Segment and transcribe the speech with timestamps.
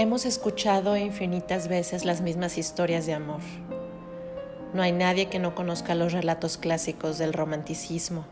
[0.00, 3.42] Hemos escuchado infinitas veces las mismas historias de amor.
[4.72, 8.24] No hay nadie que no conozca los relatos clásicos del romanticismo,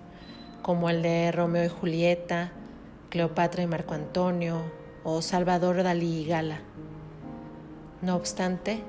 [0.62, 2.53] como el de Romeo y Julieta,
[3.11, 4.62] Cleopatra y Marco Antonio
[5.04, 6.62] o Salvador Dalí y Gala.
[8.00, 8.82] No obstante,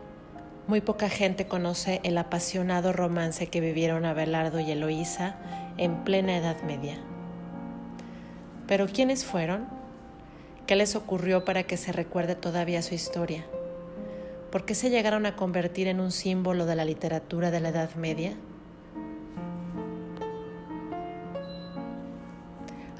[0.66, 5.36] muy poca gente conoce el apasionado romance que vivieron Abelardo y Eloísa
[5.76, 6.96] en plena Edad Media.
[8.68, 9.79] Pero ¿quiénes fueron?
[10.70, 13.44] ¿Qué les ocurrió para que se recuerde todavía su historia?
[14.52, 17.96] ¿Por qué se llegaron a convertir en un símbolo de la literatura de la Edad
[17.96, 18.36] Media?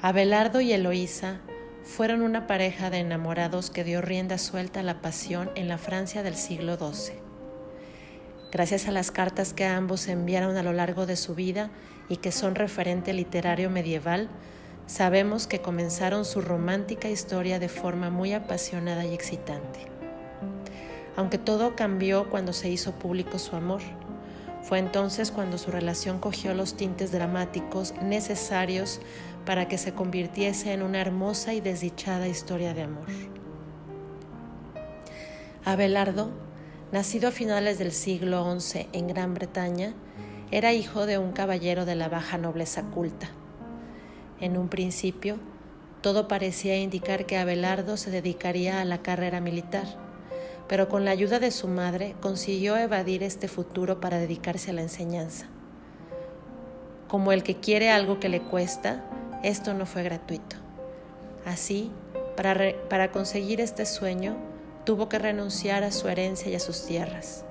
[0.02, 1.42] Abelardo y Eloísa
[1.84, 6.24] fueron una pareja de enamorados que dio rienda suelta a la pasión en la Francia
[6.24, 7.20] del siglo XII.
[8.50, 11.70] Gracias a las cartas que ambos enviaron a lo largo de su vida
[12.08, 14.28] y que son referente literario medieval,
[14.90, 19.78] sabemos que comenzaron su romántica historia de forma muy apasionada y excitante.
[21.16, 23.82] Aunque todo cambió cuando se hizo público su amor,
[24.62, 29.00] fue entonces cuando su relación cogió los tintes dramáticos necesarios
[29.46, 33.06] para que se convirtiese en una hermosa y desdichada historia de amor.
[35.64, 36.30] Abelardo,
[36.90, 39.94] nacido a finales del siglo XI en Gran Bretaña,
[40.50, 43.30] era hijo de un caballero de la baja nobleza culta
[44.40, 45.38] en un principio,
[46.02, 49.84] todo parecía indicar que Abelardo se dedicaría a la carrera militar,
[50.66, 54.82] pero con la ayuda de su madre consiguió evadir este futuro para dedicarse a la
[54.82, 55.46] enseñanza.
[57.08, 59.04] Como el que quiere algo que le cuesta,
[59.42, 60.56] esto no fue gratuito.
[61.44, 61.90] Así,
[62.36, 64.36] para, conseguir este sueño,
[64.84, 67.44] tuvo que renunciar a su herencia y a sus tierras.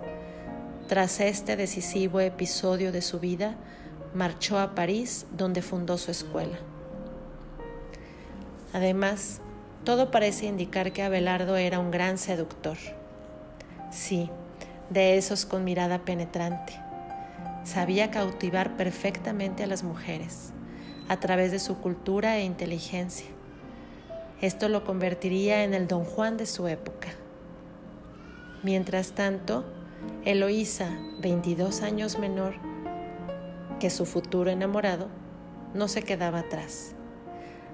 [0.88, 3.56] Tras este decisivo episodio de su vida,
[4.14, 6.58] marchó a París, donde fundó su escuela.
[8.74, 9.42] Además,
[9.84, 12.78] todo parece indicar que Abelardo era un gran seductor.
[13.92, 14.30] Sí,
[14.90, 16.74] de esos con mirada penetrante.
[17.64, 20.54] Sabía cautivar perfectamente a las mujeres
[21.08, 23.26] a través de su cultura e inteligencia.
[24.42, 27.10] Esto lo convertiría en el don Juan de su época.
[28.62, 29.66] Mientras tanto,
[30.24, 32.54] Eloísa, 22 años menor
[33.80, 35.08] que su futuro enamorado,
[35.74, 36.96] no se quedaba atrás.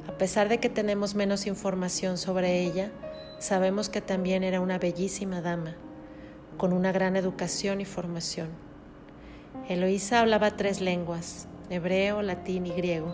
[0.08, 2.92] A pesar de que tenemos menos información sobre ella,
[3.40, 5.76] sabemos que también era una bellísima dama,
[6.58, 8.50] con una gran educación y formación.
[9.68, 13.14] Eloísa hablaba tres lenguas, hebreo, latín y griego,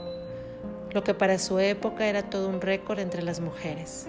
[0.92, 4.08] lo que para su época era todo un récord entre las mujeres.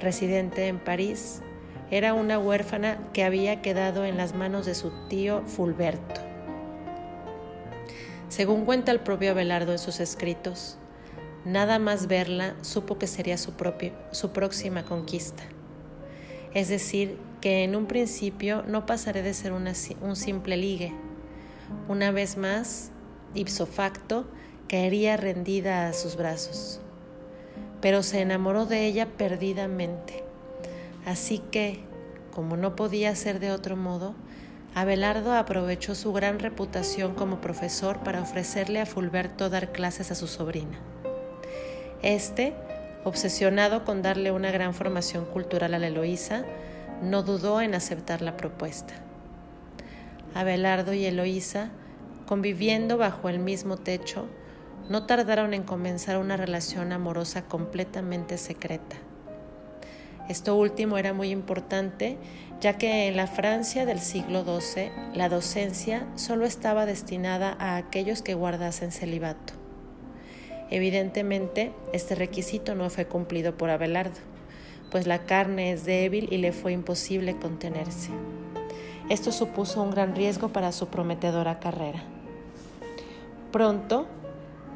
[0.00, 1.42] Residente en París,
[1.90, 6.20] era una huérfana que había quedado en las manos de su tío Fulberto.
[8.28, 10.78] Según cuenta el propio Abelardo en sus escritos,
[11.46, 13.52] Nada más verla supo que sería su,
[14.10, 15.44] su próxima conquista.
[16.54, 20.92] Es decir, que en un principio no pasaré de ser un simple ligue.
[21.86, 22.90] Una vez más,
[23.34, 24.26] ipso facto,
[24.68, 26.80] caería rendida a sus brazos.
[27.80, 30.24] Pero se enamoró de ella perdidamente.
[31.04, 31.78] Así que,
[32.34, 34.16] como no podía ser de otro modo,
[34.74, 40.26] Abelardo aprovechó su gran reputación como profesor para ofrecerle a Fulberto dar clases a su
[40.26, 40.80] sobrina.
[42.02, 42.54] Este,
[43.04, 46.44] obsesionado con darle una gran formación cultural a la Eloísa,
[47.02, 48.94] no dudó en aceptar la propuesta.
[50.34, 51.70] Abelardo y Eloísa,
[52.26, 54.26] conviviendo bajo el mismo techo,
[54.88, 58.96] no tardaron en comenzar una relación amorosa completamente secreta.
[60.28, 62.18] Esto último era muy importante,
[62.60, 68.22] ya que en la Francia del siglo XII la docencia solo estaba destinada a aquellos
[68.22, 69.65] que guardasen celibato.
[70.70, 74.18] Evidentemente, este requisito no fue cumplido por Abelardo,
[74.90, 78.10] pues la carne es débil y le fue imposible contenerse.
[79.08, 82.02] Esto supuso un gran riesgo para su prometedora carrera.
[83.52, 84.06] Pronto,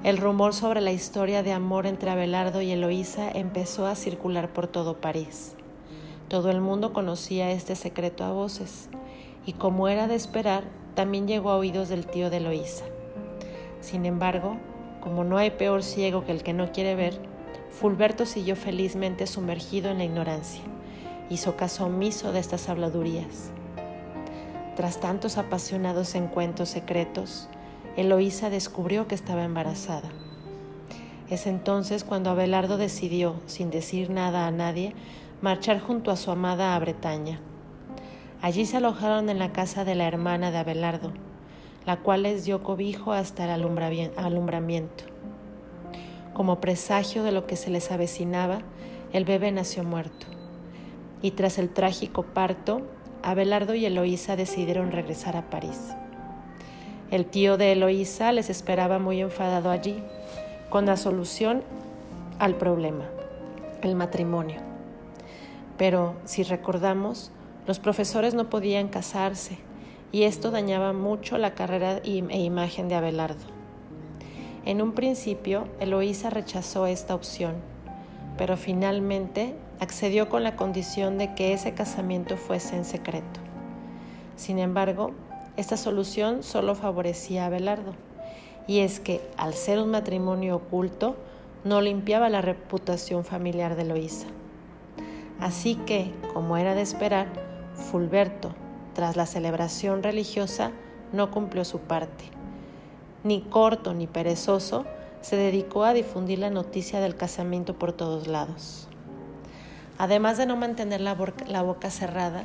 [0.05, 4.69] el rumor sobre la historia de amor entre Abelardo y Eloísa empezó a circular por
[4.69, 5.57] todo París.
[6.29, 8.89] Todo el mundo conocía este secreto a voces,
[9.45, 10.63] y como era de esperar,
[10.95, 12.85] también llegó a oídos del tío de Eloísa.
[13.81, 14.57] Sin embargo,
[15.01, 17.15] como no hay peor ciego que el que no quiere ver,
[17.71, 20.63] Fulberto siguió felizmente sumergido en la ignorancia.
[21.31, 23.51] Hizo caso omiso de estas habladurías.
[24.77, 27.49] Tras tantos apasionados encuentros secretos,
[27.97, 30.09] Eloísa descubrió que estaba embarazada.
[31.29, 34.95] Es entonces cuando Abelardo decidió, sin decir nada a nadie,
[35.41, 37.41] marchar junto a su amada a Bretaña.
[38.43, 41.13] Allí se alojaron en la casa de la hermana de Abelardo,
[41.91, 43.51] la cual les dio cobijo hasta el
[44.17, 45.03] alumbramiento.
[46.35, 48.61] Como presagio de lo que se les avecinaba,
[49.13, 50.29] el bebé nació muerto.
[51.21, 52.83] y tras el trágico parto,
[53.25, 55.97] Abelardo y Eloísa decidieron regresar a París.
[57.11, 60.01] El tío de Eloísa les esperaba muy enfadado allí,
[60.69, 61.65] con la solución
[62.39, 63.07] al problema,
[63.83, 64.61] el matrimonio.
[65.77, 67.33] Pero si recordamos,
[67.67, 69.59] los profesores no podían casarse
[70.13, 73.45] y esto dañaba mucho la carrera e imagen de Abelardo.
[74.65, 77.55] En un principio, Eloísa rechazó esta opción,
[78.37, 83.41] pero finalmente accedió con la condición de que ese casamiento fuese en secreto.
[84.37, 85.13] Sin embargo,
[85.57, 87.95] esta solución solo favorecía a Abelardo,
[88.67, 91.17] y es que, al ser un matrimonio oculto,
[91.65, 94.27] no limpiaba la reputación familiar de Eloísa.
[95.41, 97.27] Así que, como era de esperar,
[97.75, 98.55] Fulberto,
[98.95, 100.73] tras la celebración religiosa,
[101.13, 102.25] no cumplió su parte.
[103.25, 104.85] Ni corto ni perezoso,
[105.21, 108.89] se dedicó a difundir la noticia del casamiento por todos lados.
[109.99, 112.45] Además de no mantener la, boca cerrada,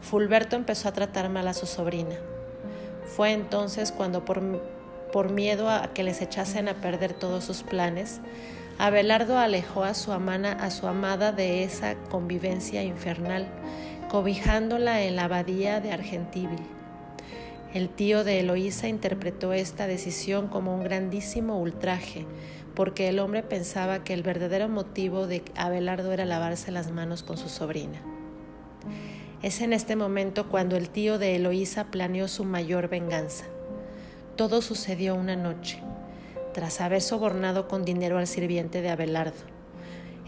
[0.00, 2.16] Fulberto empezó a tratar mal a su sobrina.
[3.04, 8.20] Fue entonces cuando, por, miedo a que les echasen a perder todos sus planes,
[8.78, 13.46] Abelardo alejó a su, a su amada de esa convivencia infernal,
[14.14, 16.60] cobijándola en la abadía de Argentíbil.
[17.72, 22.24] El tío de Eloísa interpretó esta decisión como un grandísimo ultraje,
[22.76, 27.36] porque el hombre pensaba que el verdadero motivo de Abelardo era lavarse las manos con
[27.36, 28.00] su sobrina.
[29.42, 33.46] Es en este momento cuando el tío de Eloísa planeó su mayor venganza.
[34.36, 35.80] Todo sucedió una noche,
[36.52, 39.42] tras haber sobornado con dinero al sirviente de Abelardo.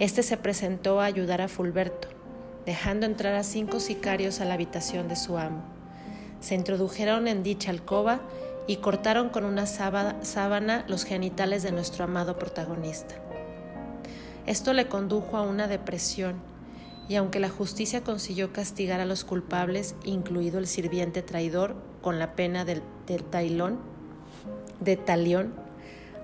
[0.00, 2.15] Este se presentó a ayudar a Fulberto,
[2.66, 5.62] dejando entrar a cinco sicarios a la habitación de su amo.
[6.40, 8.20] Se introdujeron en dicha alcoba
[8.66, 13.14] y cortaron con una sábana los genitales de nuestro amado protagonista.
[14.44, 16.36] Esto le condujo a una depresión
[17.08, 22.34] y aunque la justicia consiguió castigar a los culpables, incluido el sirviente traidor, con la
[22.34, 22.82] pena del,
[23.30, 23.78] tailón,
[24.80, 25.54] de talión,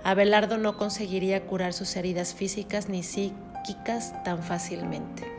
[0.04, 5.31] Abelardo no conseguiría curar sus heridas físicas ni psíquicas tan fácilmente.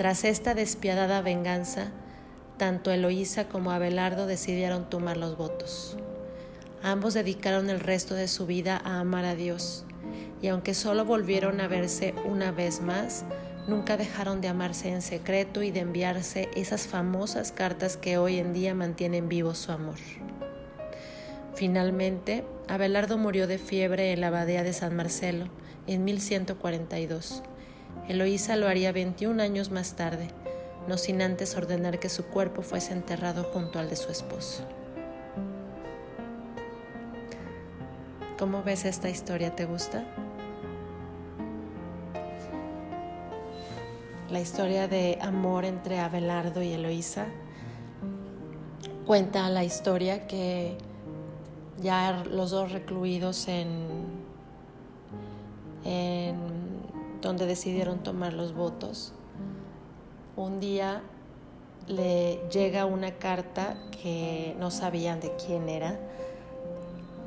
[0.00, 1.88] Tras esta despiadada venganza,
[2.56, 5.98] tanto Eloísa como Abelardo decidieron tomar los votos.
[6.82, 9.84] Ambos dedicaron el resto de su vida a amar a Dios,
[10.40, 13.26] y aunque solo volvieron a verse una vez más,
[13.68, 18.54] nunca dejaron de amarse en secreto y de enviarse esas famosas cartas que hoy en
[18.54, 19.98] día mantienen vivo su amor.
[21.54, 25.50] Finalmente, Abelardo murió de fiebre en la abadía de San Marcelo
[25.86, 27.42] en 1142.
[28.10, 30.30] Eloísa lo haría 21 años más tarde,
[30.88, 34.64] no sin antes ordenar que su cuerpo fuese enterrado junto al de su esposo.
[38.36, 39.54] ¿Cómo ves esta historia?
[39.54, 40.02] ¿Te gusta?
[44.28, 47.26] La historia de amor entre Abelardo y Eloísa
[49.06, 50.76] cuenta la historia que
[51.80, 53.68] ya los dos recluidos en,
[55.84, 56.49] en
[57.20, 59.12] donde decidieron tomar los votos,
[60.36, 61.02] un día
[61.86, 65.98] le llega una carta que no sabían de quién era,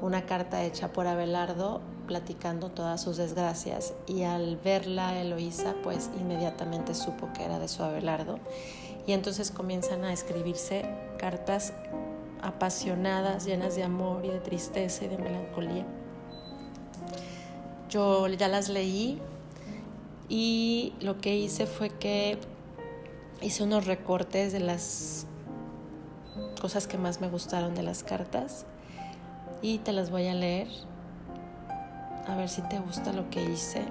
[0.01, 3.93] una carta hecha por Abelardo platicando todas sus desgracias.
[4.07, 8.39] Y al verla Eloísa pues inmediatamente supo que era de su Abelardo.
[9.07, 10.85] Y entonces comienzan a escribirse
[11.17, 11.73] cartas
[12.41, 15.85] apasionadas, llenas de amor y de tristeza y de melancolía.
[17.89, 19.21] Yo ya las leí
[20.29, 22.37] y lo que hice fue que
[23.41, 25.25] hice unos recortes de las
[26.61, 28.65] cosas que más me gustaron de las cartas
[29.61, 30.67] y te las voy a leer
[32.27, 33.83] a ver si te gusta lo que hice.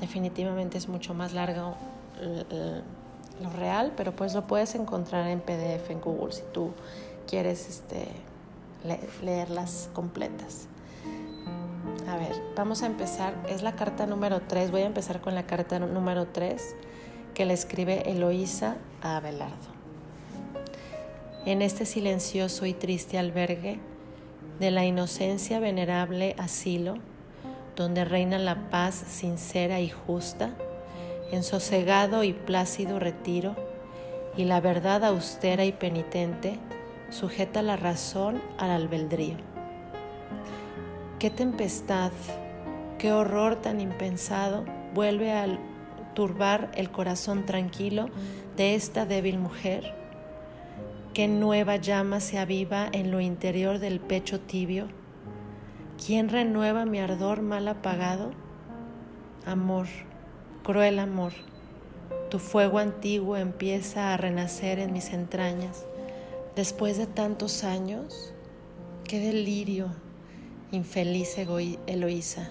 [0.00, 1.76] Definitivamente es mucho más largo
[3.42, 6.72] lo real, pero pues lo puedes encontrar en PDF en Google si tú
[7.26, 8.08] quieres este,
[9.22, 10.66] leerlas completas.
[12.10, 13.34] A ver, vamos a empezar.
[13.48, 14.72] Es la carta número 3.
[14.72, 16.74] Voy a empezar con la carta número 3
[17.34, 19.54] que le escribe Eloísa a Abelardo.
[21.46, 23.78] En este silencioso y triste albergue
[24.58, 26.96] de la inocencia venerable asilo,
[27.76, 30.50] donde reina la paz sincera y justa,
[31.30, 33.54] en sosegado y plácido retiro,
[34.36, 36.58] y la verdad austera y penitente
[37.10, 39.36] sujeta la razón al albedrío.
[41.20, 42.12] Qué tempestad,
[42.98, 45.60] qué horror tan impensado vuelve al
[46.14, 48.06] turbar el corazón tranquilo
[48.56, 49.94] de esta débil mujer?
[51.12, 54.88] ¿Qué nueva llama se aviva en lo interior del pecho tibio?
[56.02, 58.30] ¿Quién renueva mi ardor mal apagado?
[59.44, 59.88] Amor,
[60.64, 61.34] cruel amor,
[62.30, 65.84] Tu fuego antiguo empieza a renacer en mis entrañas.
[66.56, 68.32] Después de tantos años,
[69.04, 69.90] qué delirio,
[70.72, 71.36] infeliz
[71.86, 72.48] Eloísa.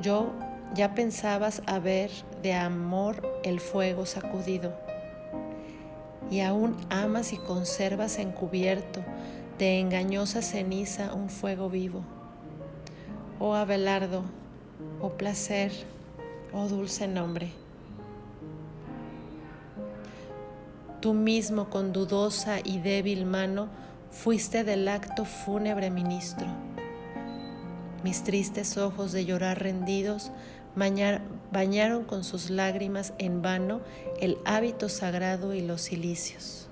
[0.00, 0.30] Yo
[0.74, 2.10] ya pensabas haber
[2.42, 4.72] de amor el fuego sacudido
[6.30, 9.00] y aún amas y conservas encubierto
[9.58, 12.02] de engañosa ceniza un fuego vivo.
[13.40, 14.22] Oh Abelardo,
[15.00, 15.72] oh placer,
[16.52, 17.50] oh dulce nombre.
[21.00, 23.68] Tú mismo con dudosa y débil mano
[24.10, 26.46] fuiste del acto fúnebre ministro.
[28.02, 30.32] Mis tristes ojos de llorar rendidos
[30.74, 33.80] bañaron con sus lágrimas en vano
[34.20, 36.68] el hábito sagrado y los cilicios.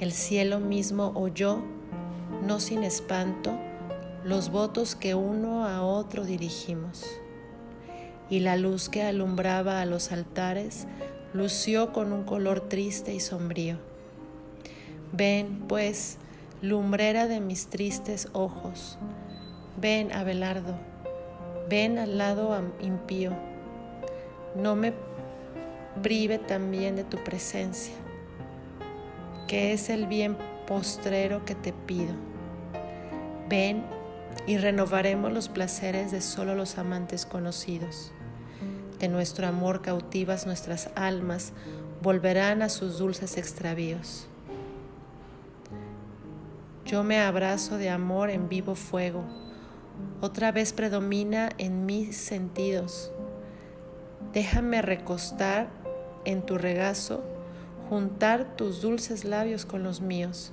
[0.00, 1.62] El cielo mismo oyó,
[2.44, 3.56] no sin espanto,
[4.24, 7.04] los votos que uno a otro dirigimos.
[8.28, 10.86] Y la luz que alumbraba a los altares
[11.32, 13.91] lució con un color triste y sombrío.
[15.12, 16.18] Ven, pues,
[16.62, 18.98] lumbrera de mis tristes ojos,
[19.78, 20.74] ven, Abelardo,
[21.68, 23.32] ven al lado impío,
[24.56, 24.94] no me
[26.02, 27.94] prive también de tu presencia,
[29.48, 32.14] que es el bien postrero que te pido.
[33.48, 33.84] Ven
[34.46, 38.12] y renovaremos los placeres de solo los amantes conocidos.
[38.98, 41.52] De nuestro amor cautivas nuestras almas
[42.02, 44.28] volverán a sus dulces extravíos.
[46.92, 49.24] Yo me abrazo de amor en vivo fuego,
[50.20, 53.10] otra vez predomina en mis sentidos.
[54.34, 55.70] Déjame recostar
[56.26, 57.24] en tu regazo,
[57.88, 60.52] juntar tus dulces labios con los míos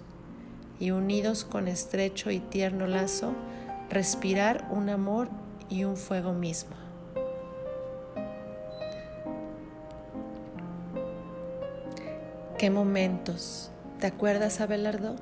[0.79, 3.33] y unidos con estrecho y tierno lazo,
[3.89, 5.27] respirar un amor
[5.67, 6.77] y un fuego mismo.
[12.57, 13.71] ¿Qué momentos?
[13.99, 15.17] ¿Te acuerdas, Abelardo?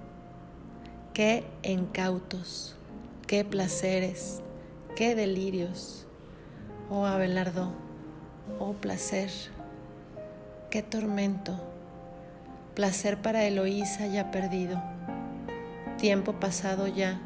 [1.17, 2.75] Qué encautos,
[3.25, 4.43] qué placeres,
[4.95, 6.05] qué delirios.
[6.91, 7.71] Oh Abelardo,
[8.59, 9.31] oh placer,
[10.69, 11.59] qué tormento,
[12.75, 14.79] placer para Eloísa ya perdido,
[15.97, 17.19] tiempo pasado ya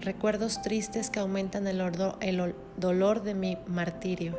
[0.00, 1.78] recuerdos tristes que aumentan el,
[2.22, 4.38] el dolor de mi martirio.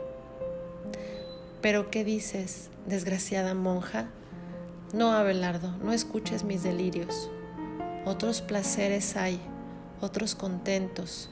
[1.62, 4.08] Pero ¿qué dices, desgraciada monja?
[4.92, 7.30] No, Abelardo, no escuches mis delirios.
[8.06, 9.40] Otros placeres hay,
[10.02, 11.30] otros contentos.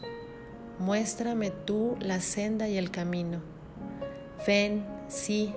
[0.78, 3.40] Muéstrame tú la senda y el camino.
[4.46, 5.54] Ven, sí,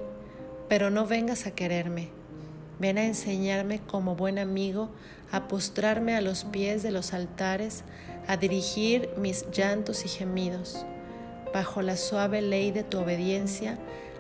[0.69, 2.09] pero no vengas a quererme.
[2.79, 4.89] Ven a enseñarme como buen amigo
[5.33, 7.85] a postrarme a los pies de los altares,
[8.27, 10.85] a dirigir mis llantos y gemidos,
[11.53, 13.79] bajo la suave ley de tu obediencia,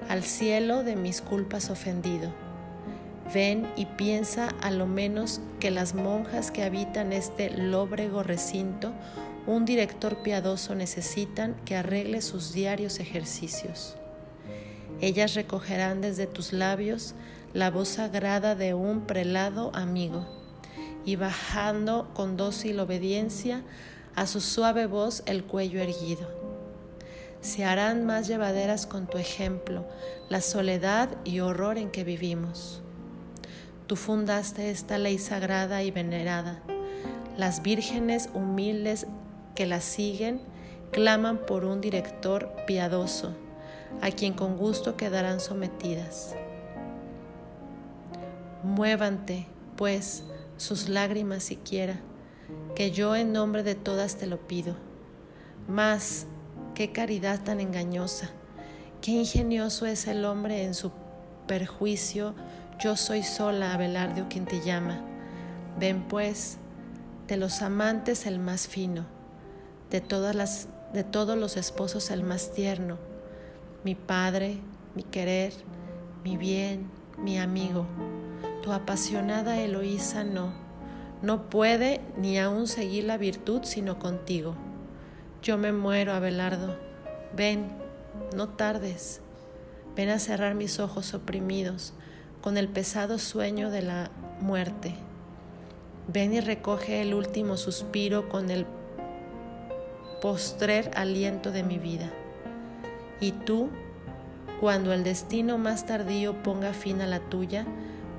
[0.09, 2.33] al cielo de mis culpas ofendido.
[3.33, 8.93] Ven y piensa a lo menos que las monjas que habitan este lóbrego recinto,
[9.47, 13.97] un director piadoso necesitan que arregle sus diarios ejercicios.
[15.01, 17.15] Ellas recogerán desde tus labios
[17.55, 20.27] la voz sagrada de un prelado amigo
[21.05, 23.63] y bajando con dócil obediencia
[24.15, 26.29] a su suave voz el cuello erguido.
[27.41, 29.85] Se harán más llevaderas con tu ejemplo
[30.29, 32.82] la soledad y horror en que vivimos.
[33.87, 36.63] Tú fundaste esta ley sagrada y venerada.
[37.37, 39.07] Las vírgenes humildes
[39.55, 40.41] que la siguen
[40.93, 43.35] claman por un director piadoso,
[44.01, 46.35] a quien con gusto quedarán sometidas.
[48.63, 49.47] Muévante,
[49.77, 50.23] pues,
[50.57, 51.99] sus lágrimas siquiera,
[52.75, 54.77] que yo en nombre de todas te lo pido.
[55.67, 56.27] Mas,
[56.75, 58.31] qué caridad tan engañosa,
[59.01, 60.93] qué ingenioso es el hombre en su
[61.47, 62.35] perjuicio,
[62.83, 65.01] yo soy sola, Abelardo, quien te llama.
[65.79, 66.59] Ven pues,
[67.29, 69.07] de los amantes el más fino,
[69.91, 70.01] de,
[70.93, 72.99] de todos los esposos el más tierno,
[73.85, 74.59] mi padre,
[74.95, 75.53] mi querer,
[76.25, 77.87] mi bien, mi amigo
[78.63, 80.53] tu apasionada Eloísa no,
[81.21, 84.55] no puede ni aún seguir la virtud sino contigo.
[85.43, 86.79] Yo me muero, Abelardo.
[87.37, 87.73] Ven,
[88.37, 89.21] no tardes.
[89.97, 91.93] Ven a cerrar mis ojos oprimidos
[92.43, 94.95] con el pesado sueño de la muerte.
[96.09, 98.67] Ven y recoge el último suspiro con el
[100.21, 102.11] postrer aliento de mi vida.
[103.21, 103.71] Y tú,
[104.61, 107.65] cuando el destino más tardío ponga fin a la tuya,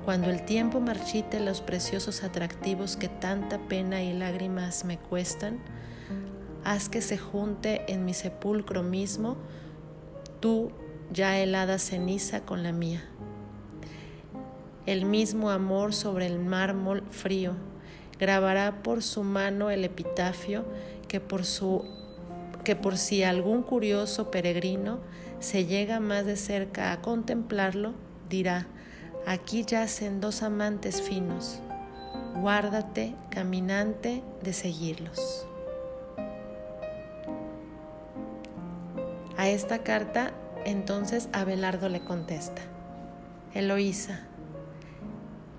[0.05, 5.59] cuando el tiempo marchite los preciosos atractivos que tanta pena y lágrimas me cuestan,
[6.63, 9.37] haz que se junte en mi sepulcro mismo
[10.39, 10.71] tú
[11.11, 13.09] ya helada ceniza con la mía.
[14.85, 17.53] El mismo amor sobre el mármol frío
[18.19, 20.65] grabará por su mano el epitafio
[21.07, 21.85] que por, su,
[22.63, 24.99] que por si algún curioso peregrino
[25.39, 27.93] se llega más de cerca a contemplarlo,
[28.29, 28.67] dirá,
[29.25, 31.59] aquí yacen dos amantes finos,
[32.35, 35.45] guárdate, caminante, de seguirlos.
[39.37, 40.33] A esta carta
[40.65, 42.61] entonces Abelardo le contesta,
[43.53, 44.27] Eloísa,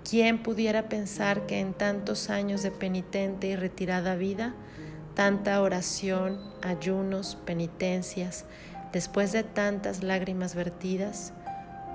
[0.07, 4.53] ¿quién pudiera pensar que en tantos años de penitente y retirada vida,
[5.15, 8.45] tanta oración, ayunos, penitencias,
[8.93, 11.33] después de tantas lágrimas vertidas,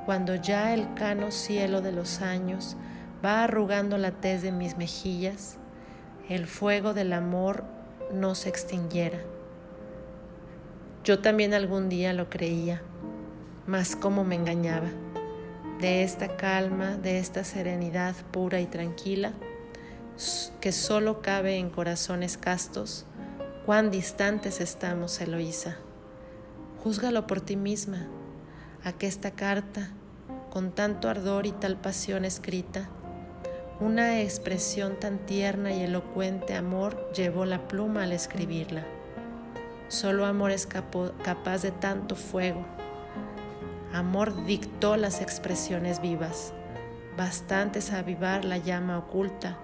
[0.06, 2.76] cuando ya el cano cielo de los años
[3.24, 5.56] va arrugando la tez de mis mejillas,
[6.28, 7.64] el fuego del amor
[8.12, 9.20] no se extinguiera?
[11.04, 12.82] Yo también algún día lo creía,
[13.66, 14.88] mas cómo me engañaba.
[15.80, 19.32] De esta calma, de esta serenidad pura y tranquila,
[20.60, 23.06] que solo cabe en corazones castos,
[23.64, 25.78] cuán distantes estamos, Eloísa.
[26.84, 28.08] Júzgalo por ti misma,
[28.84, 29.88] a que esta carta,
[30.50, 32.90] con tanto ardor y tal pasión escrita,
[33.80, 38.84] una expresión tan tierna y elocuente amor llevó la pluma al escribirla.
[39.88, 42.66] Solo amor es capaz de tanto fuego.
[43.92, 46.52] Amor dictó las expresiones vivas,
[47.16, 49.58] bastantes a avivar la llama oculta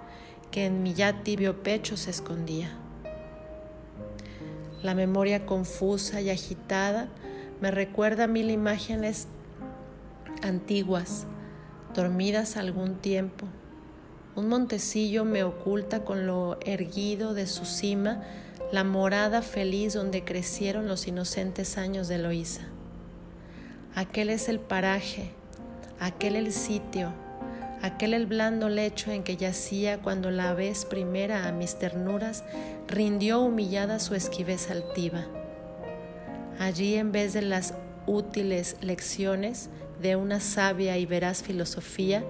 [0.51, 2.71] que en mi ya tibio pecho se escondía.
[4.83, 7.09] La memoria confusa y agitada
[7.61, 9.29] me recuerda mil imágenes
[10.43, 11.27] antiguas,
[11.95, 13.47] dormidas algún tiempo.
[14.35, 18.23] Un montecillo me oculta con lo erguido de su cima
[18.73, 22.63] la morada feliz donde crecieron los inocentes años de Eloísa.
[23.97, 25.31] Aquel es el paraje,
[25.99, 27.15] aquel el sitio,
[27.81, 32.45] aquel el blando lecho en que yacía cuando la vez primera a mis ternuras
[32.89, 35.25] rindió humillada su esquivez altiva.
[36.59, 37.73] Allí en vez de las
[38.07, 39.71] útiles lecciones
[40.03, 42.23] de una sabia y veraz filosofía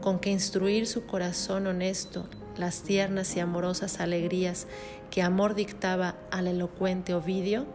[0.00, 4.68] con que instruir su corazón honesto las tiernas y amorosas alegrías
[5.10, 7.66] que amor dictaba al elocuente Ovidio,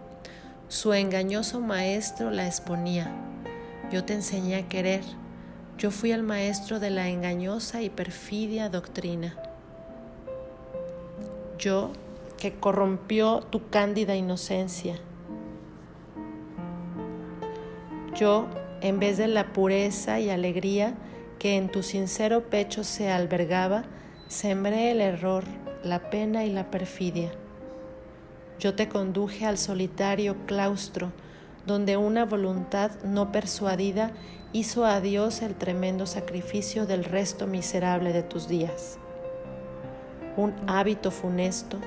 [0.69, 3.32] su engañoso maestro la exponía.
[3.91, 5.03] Yo te enseñé a querer,
[5.77, 9.35] yo fui el maestro de la engañosa y perfidia doctrina.
[11.57, 11.91] Yo
[12.37, 14.95] que corrompió tu cándida inocencia.
[18.15, 18.47] Yo,
[18.81, 20.95] en vez de la pureza y alegría
[21.39, 23.85] que en tu sincero pecho se albergaba,
[24.33, 25.43] Sembré el error,
[25.83, 27.31] la pena y la perfidia.
[28.57, 31.11] Yo te conduje al solitario claustro,
[31.65, 34.11] donde una voluntad no persuadida
[34.51, 38.97] hizo a Dios el tremendo sacrificio del resto miserable de tus días.
[40.37, 41.77] Un hábito funesto,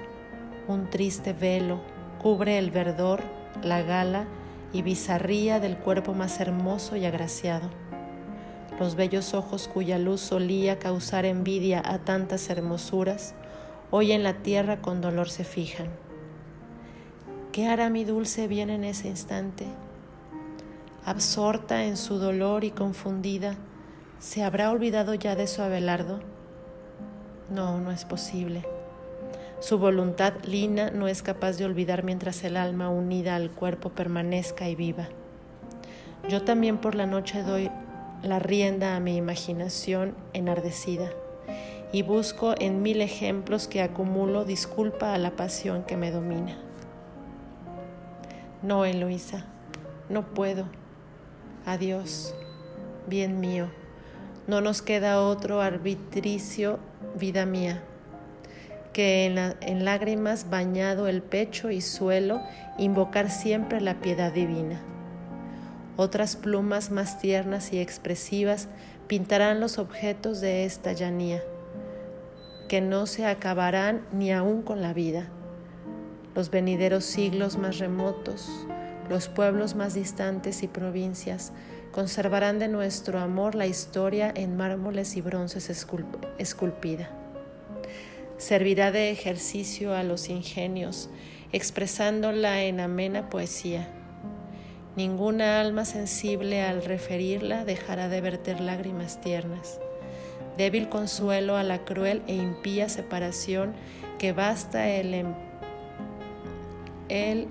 [0.69, 1.81] un triste velo
[2.23, 3.23] cubre el verdor,
[3.63, 4.27] la gala
[4.73, 7.71] y bizarría del cuerpo más hermoso y agraciado
[8.79, 13.35] los bellos ojos cuya luz solía causar envidia a tantas hermosuras,
[13.91, 16.06] hoy en la tierra con dolor se fijan.
[17.57, 19.65] ¿Qué hará mi dulce bien en ese instante?
[21.07, 23.57] Absorta en su dolor y confundida,
[24.19, 26.21] ¿se habrá olvidado ya de su Abelardo?
[27.49, 28.63] No, no es posible.
[29.59, 34.69] Su voluntad lina no es capaz de olvidar mientras el alma unida al cuerpo permanezca
[34.69, 35.09] y viva.
[36.29, 37.71] Yo también por la noche doy
[38.23, 41.09] la rienda a mi imaginación enardecida
[41.91, 46.66] y busco en mil ejemplos que acumulo disculpa a la pasión que me domina.
[48.63, 49.45] No, Eloísa,
[50.09, 50.67] no puedo.
[51.67, 52.35] Adiós,
[53.07, 53.69] bien mío.
[54.47, 56.79] No nos queda otro arbitricio,
[57.19, 57.83] vida mía,
[58.93, 62.41] que en, en lágrimas bañado el pecho y suelo
[62.79, 64.81] invocar siempre la piedad divina.
[65.97, 68.69] Otras plumas más tiernas y expresivas
[69.07, 71.43] pintarán los objetos de esta llanía,
[72.69, 75.29] que no se acabarán ni aún con la vida.
[76.37, 78.49] Los venideros siglos más remotos,
[79.11, 81.53] los pueblos más distantes y provincias
[81.91, 85.71] conservarán de nuestro amor la historia en mármoles y bronces
[86.39, 87.11] esculpida.
[88.37, 91.11] Servirá de ejercicio a los ingenios,
[91.53, 93.89] expresándola en amena poesía
[94.97, 99.79] Ninguna alma sensible al referirla dejará de verter lágrimas tiernas.
[100.57, 103.75] Débil consuelo a la cruel e impía separación
[104.19, 105.35] que basta el, em,
[107.09, 107.49] el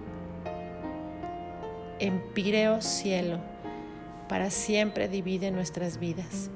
[1.99, 3.39] empíreo cielo,
[4.27, 6.49] para siempre divide nuestras vidas.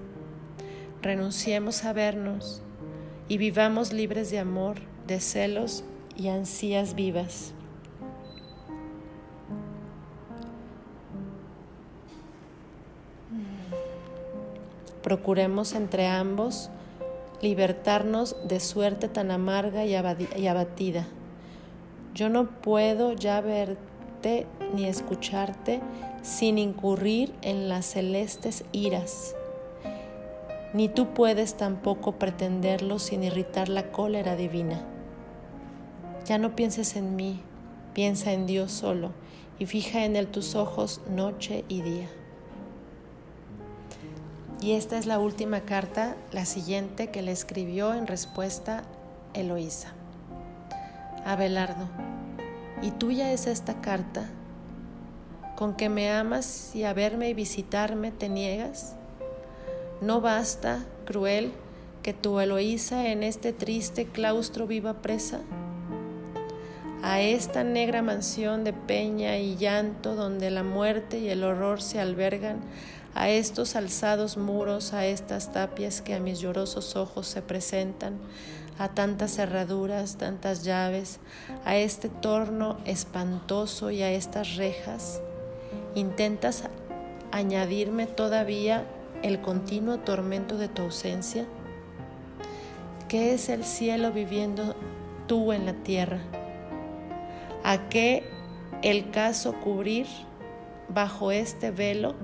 [1.01, 2.61] Renunciemos a vernos
[3.27, 5.83] y vivamos libres de amor, de celos
[6.15, 7.53] y ansías vivas.
[15.01, 16.69] Procuremos entre ambos
[17.41, 21.07] libertarnos de suerte tan amarga y abatida.
[22.19, 25.79] Yo no puedo ya verte ni escucharte
[26.21, 29.37] sin incurrir en las celestes iras,
[30.73, 34.81] ni tú puedes tampoco pretenderlo sin irritar la cólera divina.
[36.25, 37.39] Ya no pienses en mí,
[37.93, 39.11] piensa en Dios solo
[39.57, 42.09] y fija en Él tus ojos noche y día.
[44.59, 48.83] Y esta es la última carta, la siguiente que le escribió en respuesta
[49.33, 49.93] Eloísa.
[51.25, 51.87] Abelardo,
[52.81, 54.29] ¿y tuya es esta carta?
[55.55, 58.95] ¿Con que me amas y a verme y visitarme te niegas?
[60.01, 61.51] ¿No basta, cruel,
[62.03, 65.41] que tu Eloísa en este triste claustro viva presa?
[67.03, 71.99] A esta negra mansión de peña y llanto donde la muerte y el horror se
[71.99, 72.59] albergan,
[73.15, 78.17] a estos alzados muros, a estas tapias que a mis llorosos ojos se presentan,
[78.79, 81.19] a tantas cerraduras, tantas llaves,
[81.65, 85.21] a este torno espantoso y a estas rejas,
[85.93, 86.63] intentas
[87.31, 88.85] añadirme todavía
[89.21, 91.45] el continuo tormento de tu ausencia?
[93.07, 94.75] ¿Qué es el cielo viviendo
[95.27, 96.19] tú en la tierra?
[97.63, 98.23] ¿A qué
[98.81, 100.07] el caso cubrir
[100.87, 102.15] bajo este velo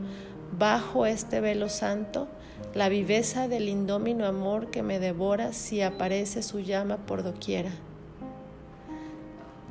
[0.57, 2.27] bajo este velo santo
[2.75, 7.71] la viveza del indómino amor que me devora si aparece su llama por doquiera.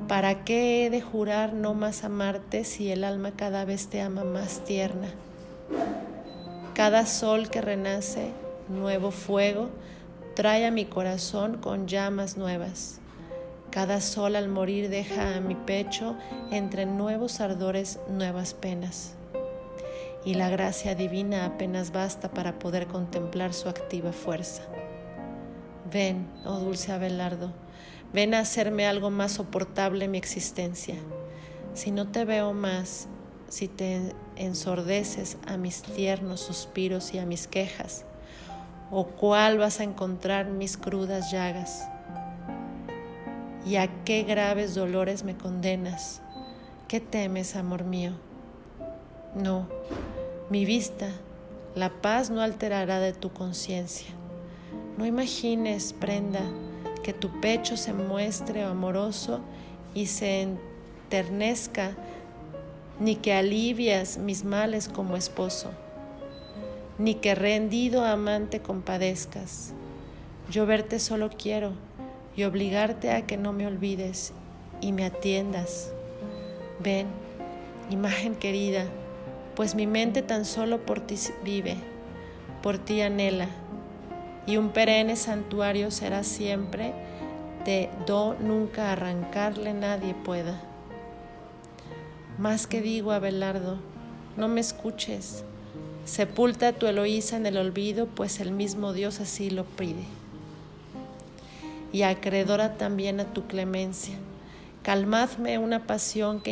[0.07, 4.23] ¿Para qué he de jurar no más amarte si el alma cada vez te ama
[4.23, 5.09] más tierna?
[6.73, 8.31] Cada sol que renace,
[8.69, 9.69] nuevo fuego,
[10.35, 12.99] trae a mi corazón con llamas nuevas.
[13.69, 16.15] Cada sol al morir deja a mi pecho
[16.49, 19.14] entre nuevos ardores nuevas penas
[20.25, 24.63] y la gracia divina apenas basta para poder contemplar su activa fuerza.
[25.91, 27.53] Ven, oh dulce Abelardo,
[28.11, 30.95] ven a hacerme algo más soportable mi existencia.
[31.75, 33.07] Si no te veo más,
[33.49, 38.05] si te ensordeces a mis tiernos suspiros y a mis quejas,
[38.89, 41.87] o cuál vas a encontrar mis crudas llagas,
[43.65, 46.21] y a qué graves dolores me condenas.
[46.87, 48.13] ¿Qué temes, amor mío?
[49.35, 49.67] No,
[50.49, 51.09] mi vista,
[51.75, 54.07] la paz no alterará de tu conciencia.
[54.97, 56.39] No imagines, prenda,
[57.03, 59.41] que tu pecho se muestre amoroso
[59.93, 61.91] y se enternezca,
[63.01, 65.71] ni que alivias mis males como esposo,
[66.97, 69.73] ni que rendido amante compadezcas.
[70.49, 71.73] Yo verte solo quiero
[72.37, 74.31] y obligarte a que no me olvides
[74.79, 75.91] y me atiendas.
[76.79, 77.07] Ven,
[77.89, 78.85] imagen querida,
[79.55, 81.77] pues mi mente tan solo por ti vive,
[82.61, 83.47] por ti anhela,
[84.45, 86.93] y un perenne santuario será siempre,
[87.63, 90.61] de do nunca arrancarle nadie pueda.
[92.37, 93.77] Más que digo, Abelardo,
[94.37, 95.43] no me escuches,
[96.03, 100.03] sepulta a tu Eloísa en el olvido, pues el mismo Dios así lo pide.
[101.91, 104.15] Y acreedora también a tu clemencia
[104.85, 106.51] Calmadme una pasión que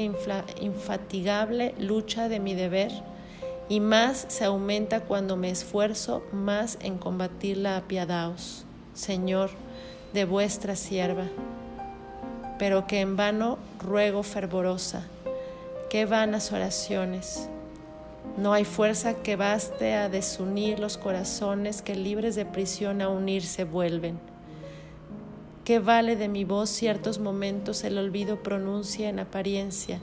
[0.59, 2.91] infatigable lucha de mi deber
[3.69, 8.65] y más se aumenta cuando me esfuerzo más en combatirla apiadaos,
[8.95, 9.51] Señor,
[10.15, 11.25] de vuestra sierva.
[12.57, 15.03] Pero que en vano ruego fervorosa,
[15.91, 17.49] qué vanas oraciones.
[18.35, 23.63] No hay fuerza que baste a desunir los corazones que libres de prisión a unirse
[23.63, 24.32] vuelven
[25.63, 30.01] ¿Qué vale de mi voz ciertos momentos el olvido pronuncia en apariencia,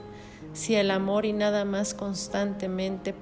[0.53, 3.13] si el amor y nada más constantemente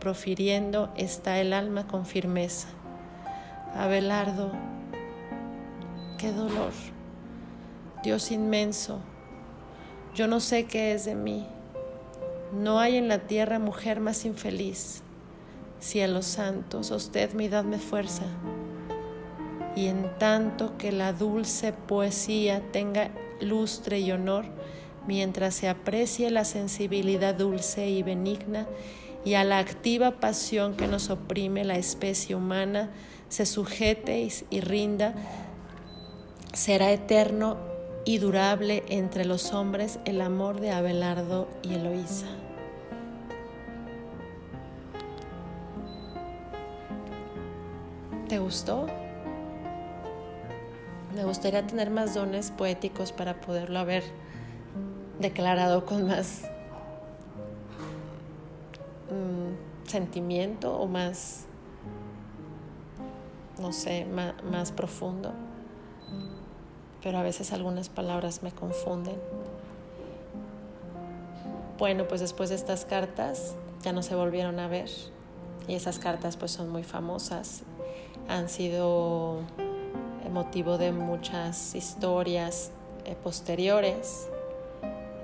[0.00, 2.68] profiriendo está el alma con firmeza?
[3.74, 4.52] Abelardo,
[6.16, 6.72] qué dolor.
[8.02, 9.00] Dios inmenso,
[10.14, 11.46] yo no sé qué es de mí.
[12.54, 15.02] No hay en la tierra mujer más infeliz.
[15.78, 16.90] Cielos santos,
[17.34, 18.24] mi dadme fuerza
[19.76, 23.10] y en tanto que la dulce poesía tenga
[23.40, 24.46] lustre y honor,
[25.06, 28.66] mientras se aprecie la sensibilidad dulce y benigna
[29.24, 32.90] y a la activa pasión que nos oprime la especie humana
[33.28, 35.14] se sujete y rinda,
[36.52, 37.58] será eterno
[38.04, 42.26] y durable entre los hombres el amor de Abelardo y Eloísa.
[48.28, 48.86] ¿Te gustó?
[51.16, 54.04] Me gustaría tener más dones poéticos para poderlo haber
[55.18, 56.42] declarado con más
[59.10, 61.46] mm, sentimiento o más,
[63.58, 65.32] no sé, más profundo.
[67.02, 69.16] Pero a veces algunas palabras me confunden.
[71.78, 74.90] Bueno, pues después de estas cartas ya no se volvieron a ver
[75.66, 77.62] y esas cartas pues son muy famosas,
[78.28, 79.40] han sido
[80.36, 82.70] motivo de muchas historias
[83.06, 84.28] eh, posteriores,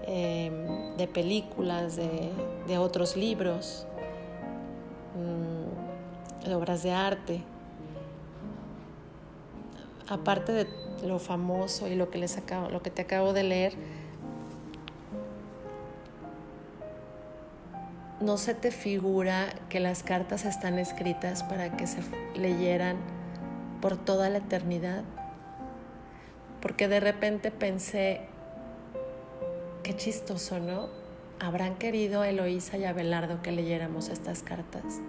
[0.07, 3.87] em, de películas, de, otros libros,
[5.15, 7.43] mm, de obras de arte.
[10.09, 10.67] Aparte de
[11.07, 12.19] lo famoso y lo que,
[12.71, 13.75] lo que te acabo de leer,
[18.23, 22.01] no se te figura que las cartas están escritas para que se
[22.35, 22.97] leyeran
[23.83, 25.03] por toda la eternidad.
[26.63, 28.23] Porque de repente pensé,
[29.83, 30.89] qué chistoso, ¿no?
[31.41, 35.01] Habrán querido Eloísa y Abelardo que leyéramos estas cartas.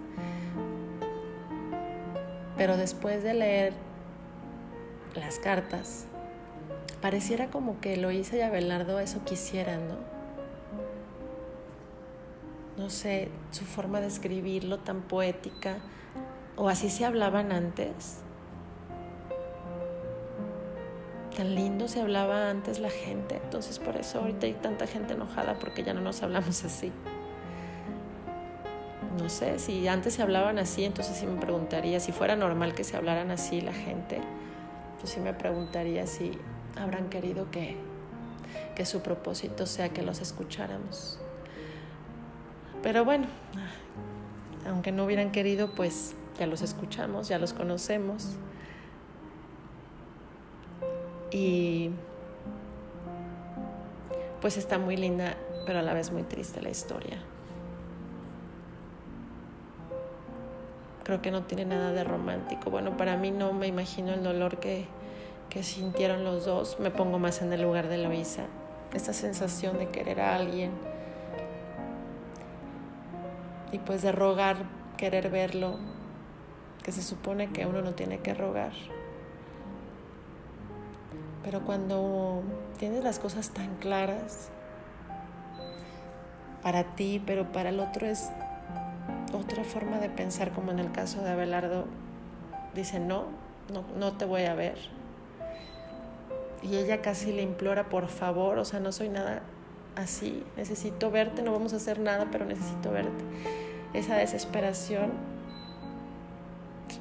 [2.56, 3.72] Pero después de leer
[5.14, 6.06] las cartas,
[7.00, 9.94] pareciera como que Eloísa y Abelardo eso quisieran, ¿no?
[12.76, 15.76] No sé, su forma de escribirlo tan poética,
[16.56, 18.23] o así se hablaban antes.
[21.36, 25.58] Tan lindo se hablaba antes la gente, entonces por eso ahorita hay tanta gente enojada
[25.58, 26.92] porque ya no nos hablamos así.
[29.18, 32.84] No sé, si antes se hablaban así, entonces sí me preguntaría, si fuera normal que
[32.84, 34.20] se hablaran así la gente,
[35.00, 36.32] pues sí me preguntaría si
[36.76, 37.76] habrán querido que,
[38.74, 41.18] que su propósito sea que los escucháramos.
[42.82, 43.26] Pero bueno,
[44.66, 48.36] aunque no hubieran querido, pues ya los escuchamos, ya los conocemos.
[51.34, 51.90] Y
[54.40, 55.34] pues está muy linda,
[55.66, 57.18] pero a la vez muy triste la historia.
[61.02, 62.70] Creo que no tiene nada de romántico.
[62.70, 64.86] Bueno, para mí no me imagino el dolor que,
[65.50, 66.78] que sintieron los dos.
[66.78, 68.44] Me pongo más en el lugar de Loisa.
[68.94, 70.70] Esta sensación de querer a alguien
[73.72, 74.58] y pues de rogar,
[74.96, 75.78] querer verlo,
[76.84, 78.70] que se supone que uno no tiene que rogar.
[81.44, 82.42] Pero cuando
[82.78, 84.48] tienes las cosas tan claras
[86.62, 88.30] para ti, pero para el otro es
[89.34, 91.84] otra forma de pensar, como en el caso de Abelardo,
[92.74, 93.26] dice, no,
[93.72, 94.78] no, no te voy a ver.
[96.62, 99.42] Y ella casi le implora, por favor, o sea, no soy nada
[99.96, 103.24] así, necesito verte, no vamos a hacer nada, pero necesito verte.
[103.92, 105.12] Esa desesperación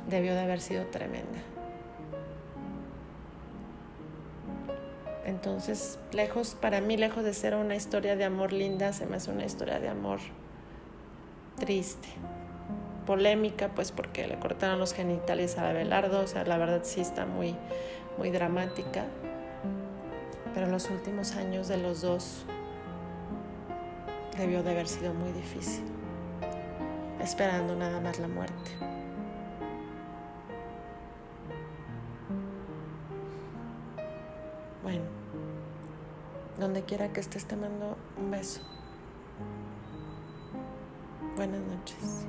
[0.10, 1.40] debió de haber sido tremenda.
[5.26, 9.32] Entonces, lejos, para mí, lejos de ser una historia de amor linda, se me hace
[9.32, 10.20] una historia de amor
[11.60, 12.10] triste.
[13.06, 17.26] Polémica, pues porque le cortaron los genitales a Abelardo, o sea, la verdad sí está
[17.26, 17.56] muy,
[18.18, 19.06] muy dramática.
[20.54, 22.46] Pero los últimos años de los dos
[24.38, 25.84] debió de haber sido muy difícil,
[27.22, 28.93] esperando nada más la muerte.
[36.63, 38.62] Donde quiera que estés te mando un beso.
[41.36, 42.26] Buenas noches.